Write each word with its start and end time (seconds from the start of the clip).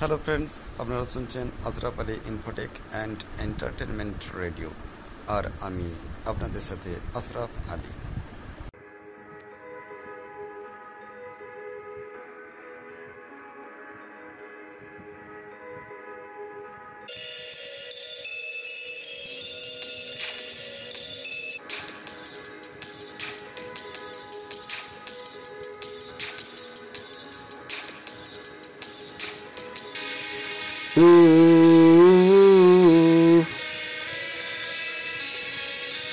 Hello 0.00 0.18
friends 0.24 0.52
আপনারা 0.82 1.04
শুনছেন 1.14 1.46
Ashraf 1.68 1.96
Ali 2.02 2.16
infotech 2.32 2.70
and 2.92 3.18
entertainment 3.46 4.18
radio 4.42 4.70
আর 5.36 5.44
আমি 5.68 5.88
আপনাদের 6.30 6.62
সাথে 6.68 6.90
আশরাফ 7.18 7.52
আলী। 7.74 7.92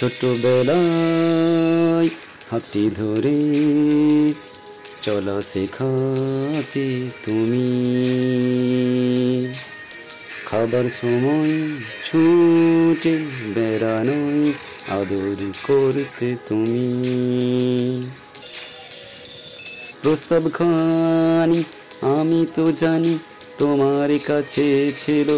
ছোটবেলায় 0.00 2.08
হাতটি 2.50 2.90
ধরে 2.96 3.36
চলা 5.02 5.42
শেখাতে 5.52 7.10
তুমি। 7.24 7.66
খাবার 10.46 10.84
সময় 11.00 11.52
ছুটে 12.06 13.18
বেড়ানোয় 13.54 14.52
আদর 15.00 15.36
করতে 15.66 16.36
তুমি। 16.48 16.88
প্রসব 20.02 20.52
খানি 20.52 21.64
আমি 22.00 22.46
তো 22.54 22.72
জানি 22.72 23.18
তোমার 23.62 24.10
কাছে 24.26 24.66
ছিল 25.00 25.28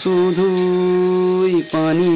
শুধুই 0.00 1.54
পানি। 1.72 2.12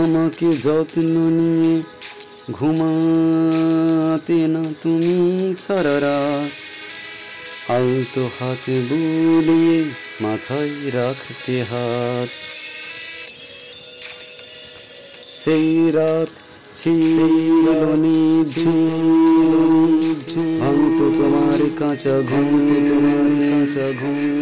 আমাকে 0.00 0.48
যত্ন 0.64 1.14
নিয়ে 1.36 1.99
ঘুমাতে 2.52 4.38
না 4.46 4.64
তুমি 4.82 5.16
সারা 5.56 5.96
রাত 6.00 6.52
আলতো 7.70 8.22
হাতে 8.36 8.76
বুলিয়ে 8.88 9.78
মাথায় 10.22 10.74
রাখতে 10.94 11.56
হাত 11.62 12.30
সেই 15.42 15.70
রাত 15.90 16.30
ছিল 16.76 17.66
ভাঙত 20.60 20.98
তোমার 21.16 21.60
কাঁচা 21.78 22.16
ঘুম 22.28 22.52
তোমার 22.88 23.30
কাঁচা 23.42 23.86
ঘুম 24.00 24.40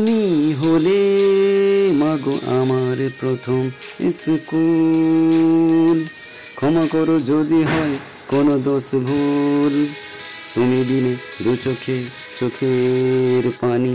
তুমি 0.00 0.52
হলে, 0.52 1.00
মাগো 1.94 2.34
আমার 2.46 3.08
প্রথম 3.20 3.70
স্কুল। 4.10 6.04
ক্ষমা 6.54 6.86
করো 6.90 7.18
যদি 7.18 7.62
হয় 7.62 7.94
কোনো 8.28 8.58
দোষ 8.58 8.94
ভুল। 8.94 9.86
তুমি 10.54 10.84
দিনে 10.84 11.16
দু 11.44 11.56
চোখে 11.56 12.04
চোখের 12.40 13.50
পানি। 13.60 13.94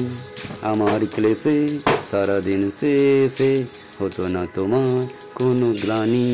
আমার 0.62 1.02
ক্লেশে 1.16 1.80
সারাদিন 2.12 2.72
শেষে 2.80 3.64
হতো 4.00 4.28
না 4.28 4.48
তোমার 4.56 5.08
কোনো 5.36 5.74
গ্লানি। 5.82 6.30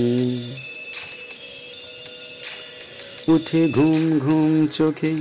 উঠে 3.27 3.71
ঘুম 3.71 4.19
ঘুম 4.19 4.67
চোখে 4.73 5.13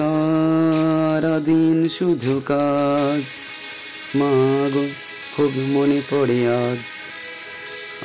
সারাদিন 0.00 1.88
শুধু 1.88 2.40
কাজ। 2.44 3.22
মাগো, 4.16 4.88
খুব 5.36 5.50
মনে 5.56 6.00
পড়ে 6.10 6.48
আজ। 6.48 6.78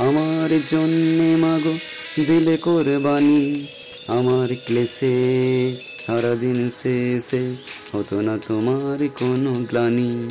আমার 0.02 0.60
জন্যে 0.72 1.36
মাগো, 1.36 1.74
দিলে 2.26 2.58
কোরবানি। 2.58 3.68
আমার 4.08 4.48
ক্লেশে 4.66 5.16
সারাদিন 6.06 6.70
শেষে 6.84 7.56
হতো 7.94 8.22
না 8.22 8.38
তোমার 8.48 9.10
কোনো 9.20 9.54
গ্লানি। 9.54 10.30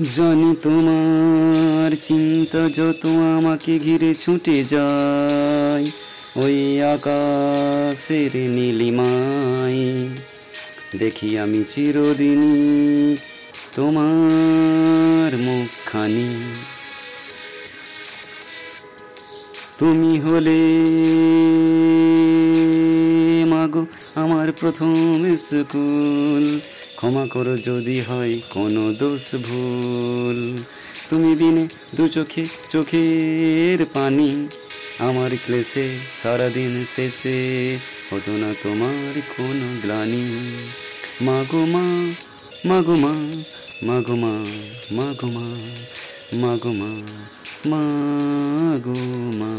জানি 0.00 0.56
তোমার 0.62 1.96
চিন্তা 2.02 2.68
যত 2.68 3.06
আমাকে 3.06 3.78
ঘিরে 3.78 4.14
ছুটে 4.14 4.64
যায়। 4.64 5.90
ওই 6.36 6.82
আকাশের 6.82 8.30
নীলিমায় 8.34 10.08
দেখি 10.98 11.38
আমি 11.38 11.64
চিরদিনই 11.70 13.16
তোমার 13.76 15.36
মুখখানি। 15.36 16.54
তুমি 19.78 20.20
হলে 20.20 20.60
মাগো 23.50 23.86
আমার 24.14 24.52
প্রথম 24.52 25.24
স্কুল। 25.36 26.60
ক্ষমা 27.02 27.26
করো 27.26 27.54
যদি 27.68 27.96
হয় 28.00 28.34
কোনো 28.50 28.84
দোষ 29.00 29.24
ভুল। 29.46 30.38
তুমি 31.10 31.30
বিনে 31.36 31.64
দু 31.96 32.04
চোখে 32.08 32.44
চোখের 32.72 33.78
পানি, 33.94 34.28
আমার 34.98 35.30
ক্লেশে 35.44 35.86
সারাদিন 36.22 36.72
শেষে 36.96 37.38
হতো 38.08 38.32
না 38.36 38.50
তোমার 38.62 39.14
কোনো 39.34 39.68
গ্লানি। 39.82 40.24
মাগো 41.26 41.62
মা 41.74 41.84
মাগো 42.68 42.94
মা 43.04 43.12
মাগো 43.86 44.14
মা 44.16 44.32
মাগো 44.96 45.28
মা 45.36 45.44
মাগো 46.42 46.72
মা 46.80 46.90
মাগো 47.70 48.98
মা। 49.40 49.52